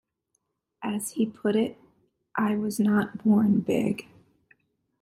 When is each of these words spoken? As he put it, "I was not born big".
As 0.81 1.11
he 1.11 1.27
put 1.27 1.55
it, 1.55 1.77
"I 2.35 2.55
was 2.55 2.79
not 2.79 3.23
born 3.23 3.59
big". 3.59 4.07